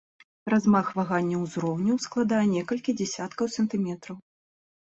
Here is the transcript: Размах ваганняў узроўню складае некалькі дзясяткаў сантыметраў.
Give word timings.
Размах 0.53 0.87
ваганняў 0.99 1.43
узроўню 1.47 1.97
складае 2.05 2.41
некалькі 2.57 2.97
дзясяткаў 3.03 3.45
сантыметраў. 3.59 4.17